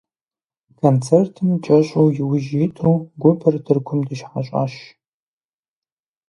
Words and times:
Концертым 0.81 1.49
кӀэщӀу 1.63 2.07
иужь 2.19 2.51
иту, 2.63 2.91
гупыр 3.21 3.55
Тыркум 3.65 3.99
дыщыхьэщӀащ. 4.07 4.73